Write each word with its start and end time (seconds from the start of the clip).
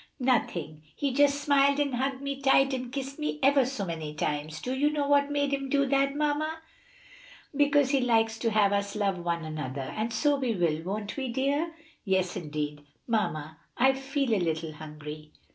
"Nothing; 0.19 0.81
he 0.95 1.13
just 1.13 1.39
smiled 1.39 1.79
and 1.79 1.93
hugged 1.93 2.23
me 2.23 2.41
tight 2.41 2.73
and 2.73 2.91
kissed 2.91 3.19
me 3.19 3.37
ever 3.43 3.67
so 3.67 3.85
many 3.85 4.15
times. 4.15 4.59
Do 4.59 4.73
you 4.73 4.89
know 4.89 5.07
what 5.07 5.29
made 5.29 5.53
him 5.53 5.69
do 5.69 5.85
that, 5.89 6.15
mamma?" 6.15 6.59
"Because 7.55 7.91
he 7.91 7.99
likes 8.01 8.39
to 8.39 8.49
have 8.49 8.73
us 8.73 8.95
love 8.95 9.19
one 9.19 9.45
another. 9.45 9.93
And 9.95 10.11
so 10.11 10.37
we 10.37 10.55
will, 10.55 10.81
won't 10.81 11.17
we, 11.17 11.29
dear?" 11.29 11.75
"Yes, 12.03 12.35
indeed! 12.35 12.81
Mamma, 13.05 13.59
I 13.77 13.93
feel 13.93 14.33
a 14.33 14.41
little 14.43 14.71
hungry." 14.73 15.33